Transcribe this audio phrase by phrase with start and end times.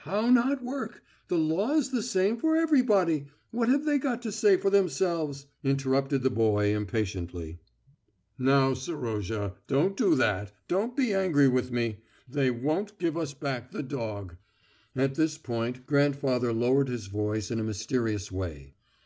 [0.00, 1.02] "How not work?
[1.28, 3.28] The law is the same for everybody.
[3.52, 7.60] What have they got to say for themselves?" interrupted the boy impatiently.
[8.38, 10.52] "Now, Serozha, don't do that...
[10.68, 12.00] don't be angry with me.
[12.28, 14.36] They won't give us back the dog."
[14.94, 18.74] At this point grandfather lowered his voice in a mysterious way.